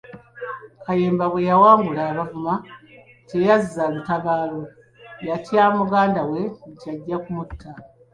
[0.83, 2.53] Kayemba bwe yawangula Abavuma
[3.29, 4.61] teyazza lutabaalo,
[5.27, 7.69] yatya muganda we nti ajja kumutta.